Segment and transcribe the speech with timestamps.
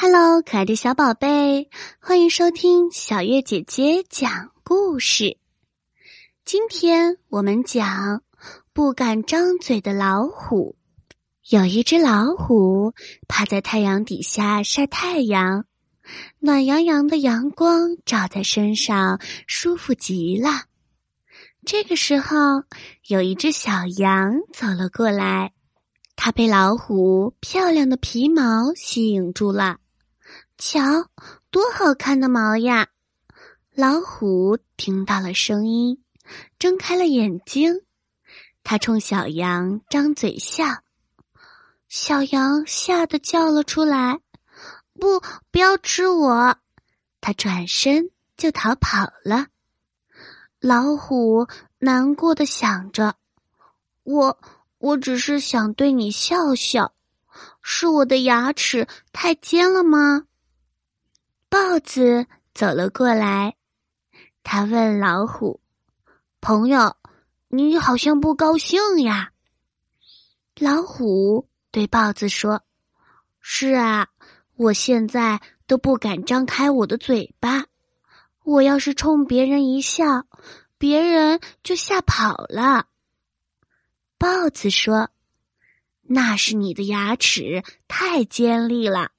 [0.00, 5.38] Hello，可爱的小宝贝，欢迎收听小月姐姐讲故事。
[6.44, 8.22] 今天我们讲
[8.72, 10.76] 不敢张嘴的老虎。
[11.48, 12.94] 有一只老虎
[13.26, 15.64] 趴在太阳底下晒太阳，
[16.38, 20.66] 暖洋洋的阳光照在身上，舒服极了。
[21.66, 22.36] 这个时候，
[23.08, 25.54] 有一只小羊走了过来，
[26.14, 29.78] 它被老虎漂亮的皮毛吸引住了。
[30.60, 31.08] 瞧，
[31.52, 32.88] 多好看的毛呀！
[33.76, 36.02] 老虎听到了声音，
[36.58, 37.82] 睁开了眼睛，
[38.64, 40.64] 它冲小羊张嘴笑。
[41.86, 44.18] 小羊吓得叫了出来
[44.98, 45.20] ：“不，
[45.52, 46.56] 不要吃我！”
[47.22, 49.46] 它转身就逃跑了。
[50.58, 51.46] 老虎
[51.78, 53.14] 难过的想着
[54.02, 54.38] ：“我，
[54.78, 56.92] 我只是想对你笑笑，
[57.62, 60.24] 是我的牙齿太尖了吗？”
[61.50, 63.56] 豹子走了过来，
[64.42, 65.60] 他问老虎
[66.42, 66.96] ：“朋友，
[67.48, 69.32] 你好像不高兴呀？”
[70.60, 72.62] 老虎对豹子说
[73.40, 74.08] ：“是啊，
[74.56, 77.64] 我现在都不敢张开我的嘴巴。
[78.44, 80.26] 我要是冲别人一笑，
[80.76, 82.88] 别人就吓跑了。”
[84.18, 85.08] 豹子说
[86.02, 89.12] ：“那是你的牙齿太尖利了。”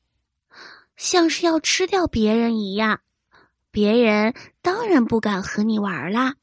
[1.00, 3.00] 像是要吃掉别人一样，
[3.72, 6.36] 别人当然不敢和你玩啦。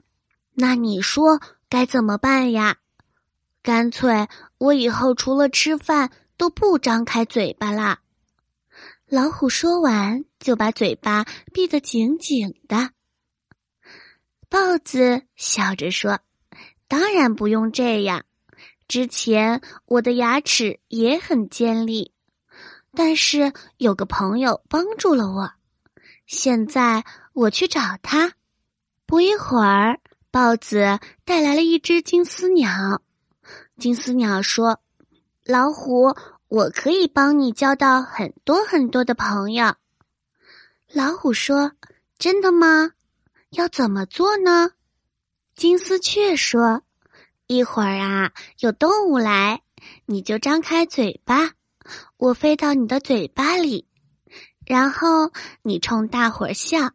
[0.54, 2.78] 那你说该怎么办呀？
[3.62, 8.00] 干脆我以后除了吃饭都不张开嘴巴啦。
[9.06, 12.92] 老虎说完，就把嘴巴闭得紧紧的。
[14.48, 16.20] 豹子笑着说
[16.88, 18.24] ：“当然不用这样，
[18.88, 22.14] 之前我的牙齿也很尖利。”
[22.96, 25.52] 但是有个朋友帮助了我，
[26.26, 28.32] 现在我去找他。
[29.04, 33.02] 不一会儿，豹子带来了一只金丝鸟。
[33.78, 34.80] 金丝鸟说
[35.44, 36.16] ：“老虎，
[36.48, 39.74] 我可以帮你交到很多很多的朋友。”
[40.90, 41.72] 老虎说
[42.18, 42.92] ：“真的吗？
[43.50, 44.70] 要怎么做呢？”
[45.54, 46.82] 金丝雀说
[47.46, 49.60] ：“一会儿啊，有动物来，
[50.06, 51.50] 你就张开嘴巴。”
[52.16, 53.86] 我飞到你的嘴巴里，
[54.64, 55.32] 然后
[55.62, 56.92] 你冲大伙儿笑，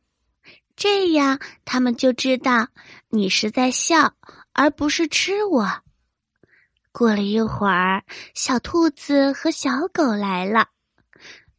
[0.76, 2.68] 这样他们就知道
[3.10, 4.14] 你是在笑，
[4.54, 5.82] 而不是吃我。
[6.92, 8.04] 过了一会儿，
[8.34, 10.68] 小兔子和小狗来了，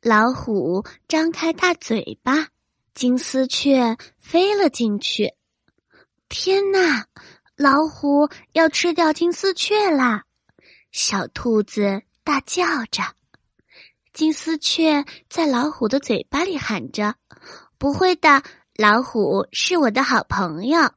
[0.03, 2.49] 老虎张开大嘴巴，
[2.95, 5.33] 金丝雀飞了进去。
[6.29, 7.07] 天哪，
[7.57, 10.25] 老虎要吃掉金丝雀啦！
[10.91, 13.03] 小兔子大叫着。
[14.13, 17.15] 金丝雀在老虎的嘴巴里喊着
[17.79, 18.43] ：“不会的，
[18.77, 20.91] 老虎是我的好朋友。”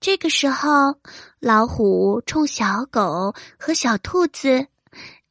[0.00, 1.00] 这个时候，
[1.40, 4.68] 老虎冲小狗和小兔子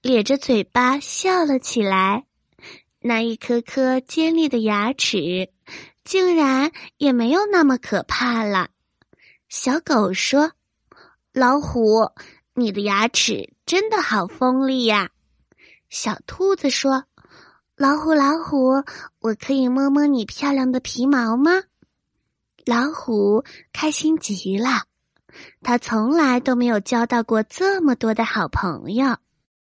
[0.02, 2.26] 咧着嘴巴笑了起来。
[3.00, 5.50] 那一颗颗尖利的牙齿，
[6.04, 8.72] 竟然也没有那么可怕了。
[9.48, 10.52] 小狗说
[11.32, 12.12] ：“老虎，
[12.54, 15.12] 你的牙齿真的好锋利呀！”
[15.90, 17.06] 小兔子说
[17.78, 18.84] ：“老虎，老虎，
[19.20, 21.52] 我可以摸摸你漂亮的皮毛吗？”
[22.66, 24.84] 老虎开心极了，
[25.62, 29.18] 他从来都没有交到过这么多的好朋友。